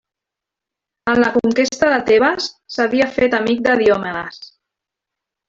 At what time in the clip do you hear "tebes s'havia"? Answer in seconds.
2.07-3.09